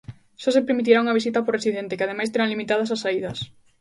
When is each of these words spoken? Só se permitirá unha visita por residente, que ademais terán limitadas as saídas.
Só 0.41 0.49
se 0.55 0.65
permitirá 0.67 0.97
unha 1.03 1.17
visita 1.19 1.43
por 1.43 1.53
residente, 1.57 1.95
que 1.97 2.05
ademais 2.07 2.31
terán 2.31 2.51
limitadas 2.53 2.89
as 2.95 3.01
saídas. 3.03 3.37